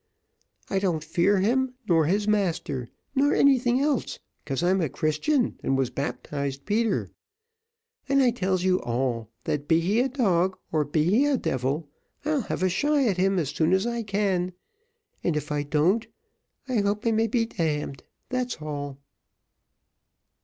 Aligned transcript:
I 0.67 0.79
don't 0.79 1.03
fear 1.03 1.41
him, 1.41 1.75
nor 1.87 2.07
his 2.07 2.27
master, 2.27 2.89
nor 3.13 3.35
anything 3.35 3.79
else, 3.79 4.17
'cause 4.47 4.63
I'm 4.63 4.81
a 4.81 4.89
Christian, 4.89 5.59
and 5.61 5.77
was 5.77 5.91
baptised 5.91 6.65
Peter; 6.65 7.11
and 8.09 8.19
I 8.19 8.31
tells 8.31 8.63
you 8.63 8.81
all, 8.81 9.29
that 9.43 9.67
be 9.67 9.79
he 9.79 9.99
a 9.99 10.09
dog, 10.09 10.57
or 10.71 10.83
be 10.85 11.03
he 11.03 11.25
a 11.27 11.37
devil, 11.37 11.87
I'll 12.25 12.41
have 12.41 12.63
a 12.63 12.67
shy 12.69 13.05
at 13.05 13.17
him 13.17 13.37
as 13.37 13.49
soon 13.49 13.73
as 13.73 13.85
I 13.85 14.01
can, 14.01 14.53
and 15.23 15.37
if 15.37 15.51
I 15.51 15.61
don't, 15.61 16.07
I 16.67 16.77
hope 16.79 17.05
I 17.05 17.11
may 17.11 17.27
be 17.27 17.45
d 17.45 17.57
d, 17.57 17.91
that's 18.31 18.59
all." 18.59 18.97